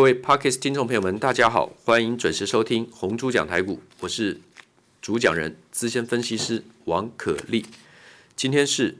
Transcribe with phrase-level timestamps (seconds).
[0.00, 4.40] 各位 Podcast 听众朋友们，大家好，欢迎准时收听红猪讲台股，我是
[5.02, 7.66] 主讲人资深分析师王可立。
[8.34, 8.96] 今天是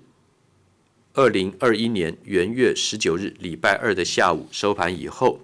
[1.14, 5.40] 二零二一年元月十九日，礼拜二的下午收盘以后，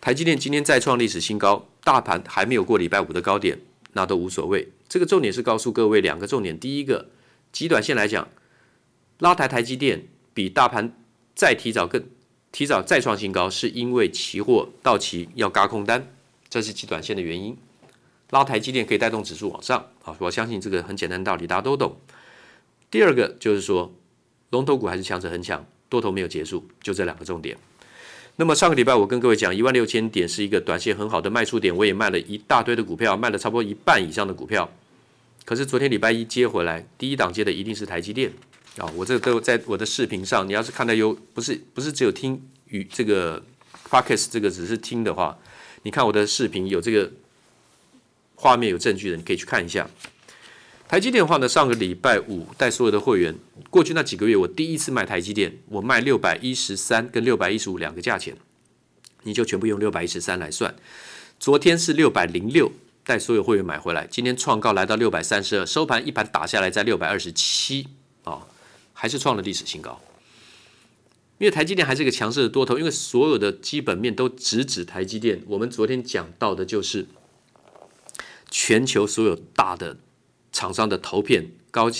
[0.00, 3.60] 台积电今天再创历史新高，大盘还没有过礼拜五的高点，
[3.92, 4.66] 那都无所谓。
[4.88, 7.10] 这个重点是告诉各位两个重点，第一个，
[7.52, 8.26] 极短线来讲，
[9.18, 10.96] 拉抬台积电比大盘
[11.34, 12.02] 再提早更。
[12.52, 16.12] 提早再创新高，是因为期货到期要轧空单，
[16.48, 17.56] 这是极短线的原因。
[18.30, 21.96] 拉台积电可以带动指数往上，啊，我相信这个很简单道理，大家都懂。
[22.90, 23.92] 第二个就是说，
[24.50, 27.56] 龙头股还是强者恒强，多头没有结束，就这两个重点。
[28.36, 34.68] 那么上个礼拜我跟各位讲，一万六千点是一个短线很好的卖出点，我也卖了一大堆的股票，卖了差不多一半以上的股票。
[35.44, 38.32] 可是昨天礼拜一接回来，第一档接的一定是台积电。
[38.78, 40.48] 啊、我这个都在我的视频上。
[40.48, 43.42] 你要是看到有不是不是只有听与这个
[43.88, 45.36] Podcast 这个只是听的话，
[45.82, 47.10] 你看我的视频有这个
[48.36, 49.88] 画面有证据的，你可以去看一下。
[50.88, 53.34] 台积电的话呢，上个礼拜五带所有的会员，
[53.68, 58.36] 过去那几个月我第一次卖台积电，我卖六百一十三跟六百一十五两个价钱，
[59.24, 60.74] 你就全部用六百一十三来算。
[61.38, 62.72] 昨天是六百零六，
[63.04, 67.86] 带所有会员买回来，今天创高来到六百三十二，收盘一盘打下来在六百二十七
[68.24, 68.46] 啊。
[69.00, 69.98] 还是创了历史新高，
[71.38, 75.42] 因为台积电还是一个强势的多头，因为所有的基本面都直指台积电。
[75.46, 77.06] 我们昨天讲到的就是
[78.50, 79.96] 全球所有大的
[80.52, 81.90] 厂商的投片，高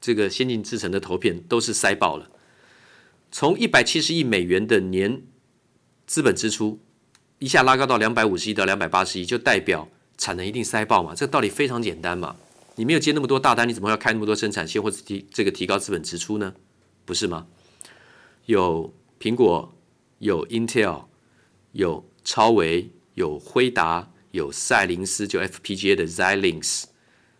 [0.00, 2.28] 这个先进制程的投片都是塞爆了。
[3.30, 5.22] 从一百七十亿美元的年
[6.08, 6.80] 资本支出
[7.38, 11.14] 一下拉高到两百五十亿到两百八十亿，就代表产能一定塞爆嘛？
[11.14, 12.34] 这个道理非常简单嘛。
[12.78, 16.54] 你没有接那么多大单，你怎么要开那么多生产线或者提这个提高资本支出呢？
[17.04, 17.48] 不是吗？
[18.46, 19.74] 有苹果，
[20.20, 21.06] 有 Intel，
[21.72, 26.84] 有超维，有辉达，有赛灵思，就 FPGA 的 Xilinx，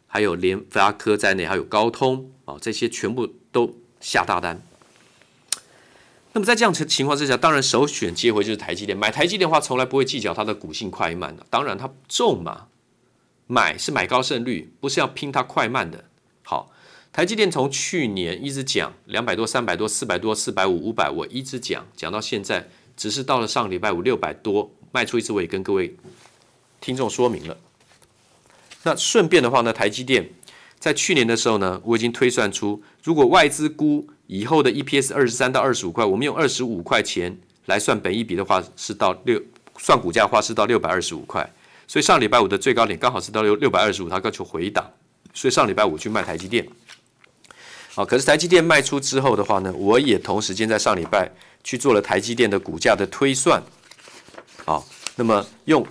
[0.09, 4.61] 还有联发科在内，还有高通啊，这些全部都下大单。
[6.33, 8.97] 那么在这样情情况之下，当然首选接回就是台积电。
[8.97, 12.68] 买台积电的话，从来不会计较它的股性快慢的，当然它重嘛。
[13.49, 16.05] 买是买高胜率，不是要拼它快慢的。
[16.43, 16.71] 好，
[17.11, 25.97] 台积电从去年一直讲两百多、三百多、四百多、四百五、五百，我一直讲讲到现在，只是到了上礼拜五六百多卖出一次，我也跟各位
[26.79, 27.57] 听众说明了。
[28.83, 30.29] 那顺便的话呢，台积电
[30.79, 39.43] 在去年的时候呢，我已经推算出，如果外资估以后的 EPS 二十三到二十五块，我们用二十五块钱来算本一比的话，是到六
[39.79, 41.51] 算股价的话是到六百二十五块。
[41.89, 44.93] 所以上礼拜五的最高点刚好是到六六百二十五，它刚求回档，
[45.33, 46.69] 所以上礼拜五去卖台积电。
[47.95, 51.33] 好，可是台积电卖出之后的话呢，我也同时间在上礼拜
[51.65, 53.63] 去做了台积电的股价的推算。
[54.67, 55.85] 好，那么用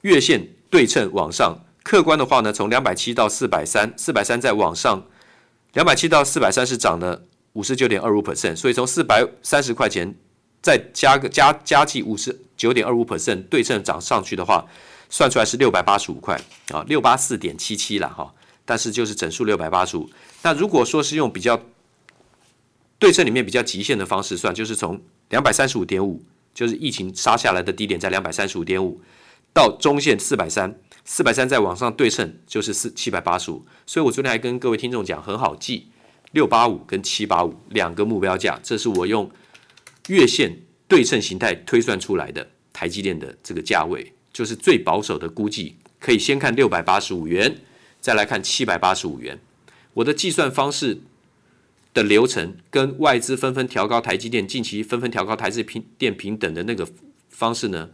[0.00, 5.06] 月线对称往上，客观的话呢，从两百七到四百三，四百三再往上，
[5.74, 7.22] 两百七到四百三是涨了
[7.52, 10.12] 五十九点二五 percent，所以从四百三十块钱
[10.60, 14.66] 再加个加加计五十九点二五 percent 对称涨上去的话。
[15.10, 16.40] 算出来是六百八十五块
[16.72, 20.08] 啊，六八四点七七了哈，但是就是整数六百八十五。
[20.42, 21.60] 那如果说是用比较
[22.98, 29.00] 对称里面比较极限的方式算，就是从两百三十五点五，就是疫情杀下来的低点在两百三十五点五，
[29.52, 33.64] 到中线四百三，四百三再往上对称就是四七百八十五。
[33.86, 35.90] 所以我昨天还跟各位听众讲，很好记，
[36.32, 39.30] 六八五跟七八五两个目标价，这是我用
[40.08, 44.12] 月线对称形态推算出来的台积电的这个价位。
[44.32, 47.58] 就是最保守的估计，可以先看六百八十五元，
[48.00, 49.38] 再来看七百八十五元。
[49.94, 51.00] 我的计算方式
[51.92, 55.64] 的流程跟外资纷纷调高台积电，近期纷纷调高台积
[55.96, 56.86] 电平等的那个
[57.30, 57.90] 方式呢，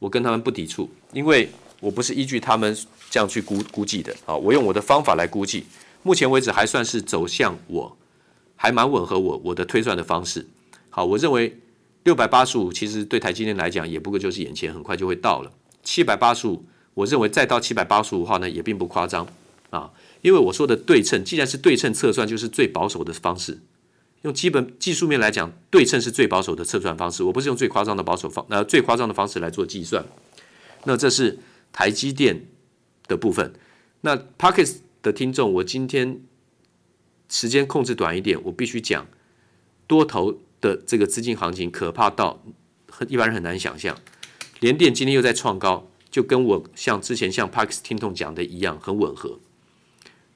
[0.00, 1.48] 我跟他们不抵触，因为
[1.80, 2.76] 我不是依据他们
[3.08, 5.64] 这样去估估计的啊，我用我的方法来估计，
[6.02, 7.96] 目前为止还算是走向我
[8.56, 10.44] 还蛮吻合我我的推算的方式。
[10.90, 11.56] 好，我认为
[12.02, 15.52] 六百八十五其实对台积电来讲也不过就是眼前很快就会到了。
[15.84, 16.64] 七百八十五，
[16.94, 19.28] 我认为再到七百八十五的话呢，也并不夸张
[19.70, 19.92] 啊。
[20.22, 23.60] 因为我说的对称，既然是对称测算，就是最保守的方式。
[24.22, 27.22] 用基本技术面来讲，对称是最保守的测算方式。
[27.24, 30.02] 我不是用最夸张的保守方，呃，最夸张的方式来做计算。
[30.84, 31.38] 那这是
[31.72, 32.46] 台积电
[33.06, 33.52] 的部分。
[34.00, 36.22] 那 Podcast 的听众，我今天
[37.28, 39.06] 时间控制短一点，我必须讲
[39.86, 42.42] 多头的这个资金行情可怕到
[42.88, 43.98] 很一般人很难想象。
[44.64, 49.38] 联电今天又在创高，就跟我像之前像 Park's 听众讲的一样，很吻合。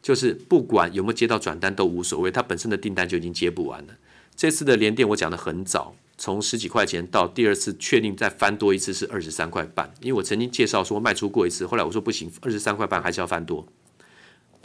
[0.02, 3.94] 就是不管有没有接到转单都无所谓，它本身的订单就已经接不完了。
[4.36, 13.66] 这次的联电我讲的很早，从十几块钱到第二次确定再翻多一次是二十三块半，因为我曾经介绍说卖出过一次，后来我说不行，二十三块半还是要翻多，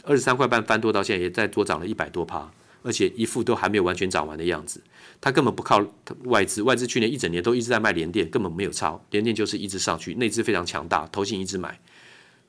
[0.02, 2.52] 二十三块半翻多到现在也再多涨了一百多趴，
[2.84, 4.80] 而且一副都还没有完全涨完的样子，
[5.20, 5.84] 它根本不靠
[6.24, 11.80] 外资，外资去年一整年都一直在卖联电，根本没有抄，联电就是一直上去，内资非常强大，投信一直买，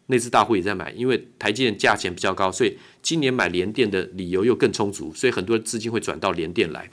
[0.07, 6.89] 内资大户也在买，因为台积电价钱比较高，所以今年买联电的理由又更充足，所以很多资金会转到联电来。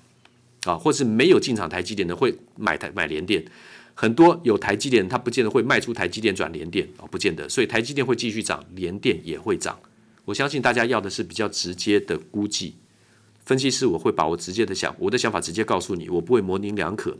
[0.64, 3.44] 啊，或是没有进场台积电的会买台买联电，
[3.94, 9.76] 很多有台积电，他不见得会卖出台积电转联电哦，不见得，所以台积电会继续涨，联电也会涨。
[10.24, 12.76] 我相信大家要的是比较直接的估计，
[13.44, 17.18] 分析师我会把我直接的想我的想法直接告诉你，我不会模棱两可。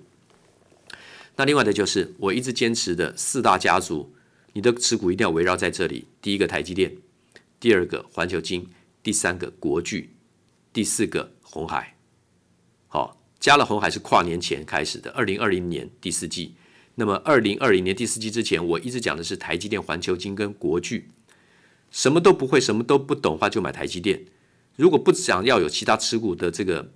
[1.37, 4.15] 那另外的就是我一直坚持的四大家族，
[4.53, 6.97] 你的持股一定要围绕在这里：第一个台积电，
[7.59, 8.69] 第二个环球金，
[9.03, 10.11] 第三个国巨，
[10.73, 11.97] 第四个红海。
[12.89, 13.19] 好。
[13.43, 16.55] 加了红海是跨年前开始的，二零二零年第四季。
[16.95, 21.09] 那么二零二零年第四季之前，我一直讲的是台积电、环球金跟国巨。
[21.91, 24.27] 什么都不会、什么都不懂的话，就买台积电。
[24.77, 26.91] 如果不想要有其他持股的这个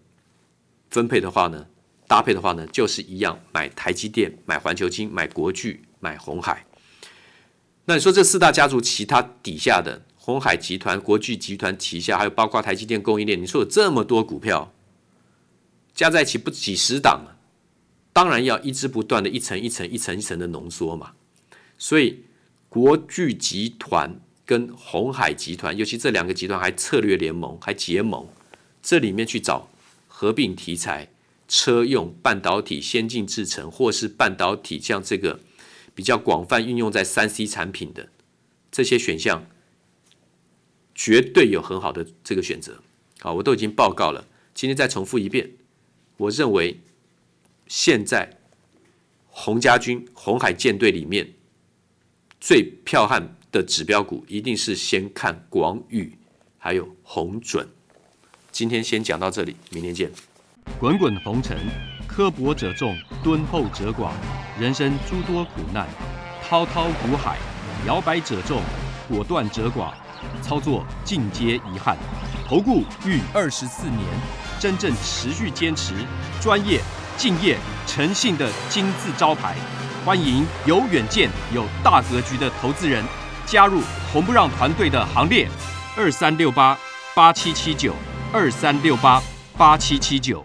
[0.91, 1.67] 分配的话呢，
[2.09, 6.65] 搭配的话呢，就是一样买台积电、买环球金、买国巨、买红海。
[7.85, 14.73] 那你说这四大家族其他底下的红海集团、国巨集团旗下，还有包括台积电供应链，你说有这么多股票？
[15.95, 17.39] 加在一起不几十档，
[18.13, 21.13] 当然要一直不断的一层一层一层一层的浓缩嘛。
[21.79, 22.25] 所以
[22.69, 28.29] 国巨集团跟鸿海集团，尤其这两个集团还策略联盟，还结盟，
[28.81, 29.69] 这里面去找
[30.07, 31.11] 合并题材、
[31.49, 35.41] 车用半导体先进制程，或是半导体像这个
[35.97, 38.09] 比较广泛运用在三 C 产品的
[38.71, 39.47] 这些选项，
[40.95, 42.81] 绝对有很好的这个选择。
[43.19, 45.51] 好，我都已经报告了，今天再重复一遍。
[46.19, 46.81] 我认为，
[47.67, 48.39] 现在
[49.27, 51.35] 鸿家军、红海舰队里面
[52.41, 56.13] 最彪悍的指标股，一定是先看广宇，
[56.59, 57.67] 还有红准。
[58.53, 60.11] 今天先讲到这里，明天见。
[60.79, 61.57] 滚滚红尘，
[62.07, 62.95] 刻薄者众，
[63.25, 64.11] 敦厚者寡；
[64.61, 65.89] 人生诸多苦难，
[66.47, 67.39] 滔滔苦海，
[67.87, 68.61] 摇摆者众，
[69.09, 69.95] 果断者寡。
[70.43, 71.97] 操作尽皆遗憾。
[72.47, 74.01] 投顾逾二十四年。
[74.59, 75.95] 真正持续坚持、
[76.41, 76.81] 专业、
[77.19, 79.55] 敬业、诚信的金字招牌，
[80.05, 83.05] 欢迎有远见、有大格局的投资人
[83.47, 83.81] 加入
[84.13, 85.49] 红不让团队的行列。
[85.97, 86.77] 二三六八
[87.15, 87.95] 八七七九，
[88.33, 89.23] 二三六八
[89.57, 90.45] 八七七九。